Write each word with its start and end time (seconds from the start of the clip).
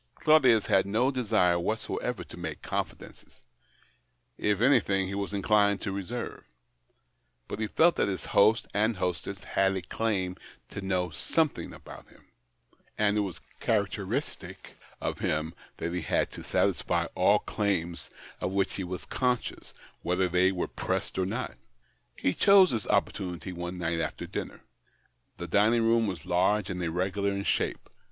Claudius 0.15 0.65
had 0.65 0.87
no 0.87 1.11
desire 1.11 1.59
whatever 1.59 2.23
to 2.23 2.35
make 2.35 2.63
confidences— 2.63 3.41
if 4.39 4.59
anything 4.59 5.07
he 5.07 5.13
was 5.13 5.31
inclined 5.31 5.79
to 5.79 5.91
reserve; 5.91 6.43
but 7.47 7.59
he 7.59 7.67
felt 7.67 7.97
that 7.97 8.07
his 8.07 8.25
host 8.25 8.65
and 8.73 8.97
hostess 8.97 9.43
had 9.43 9.75
a 9.75 9.81
claim 9.83 10.35
to 10.69 10.81
know 10.81 11.11
somethins; 11.11 11.75
about 11.75 12.07
him, 12.09 12.25
THE 12.25 12.73
OCTAVE 12.73 12.73
OP 12.73 12.97
CLAUDIUS. 12.97 13.05
67 13.05 13.07
and 13.07 13.17
it 13.17 13.21
was 13.21 13.41
characteristic 13.59 14.69
of 14.99 15.19
him 15.19 15.53
that 15.77 15.93
he 15.93 16.01
had 16.01 16.31
to 16.31 16.43
satisfy 16.43 17.05
all 17.13 17.37
claims 17.37 18.09
of 18.39 18.51
which 18.51 18.77
he 18.77 18.83
was 18.83 19.05
conscious, 19.05 19.71
whether 20.01 20.27
they 20.27 20.51
were 20.51 20.67
pressed 20.67 21.19
or 21.19 21.27
not. 21.27 21.55
He 22.15 22.33
chose 22.33 22.71
his 22.71 22.87
opportunity 22.87 23.53
one 23.53 23.77
night 23.77 23.99
after 23.99 24.25
dinner. 24.25 24.61
The 25.37 25.45
dining 25.45 25.83
room 25.83 26.07
was 26.07 26.25
large 26.25 26.71
and 26.71 26.81
irregular 26.81 27.29
in 27.29 27.43
shape. 27.43 27.87